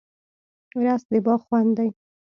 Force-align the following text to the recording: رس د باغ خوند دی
رس 0.83 1.01
د 1.11 1.13
باغ 1.25 1.39
خوند 1.47 1.69
دی 1.77 1.89